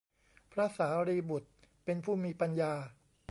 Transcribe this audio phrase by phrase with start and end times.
[0.51, 1.49] พระสารีบุตร
[1.85, 2.73] เป็นผู้มีปัญญา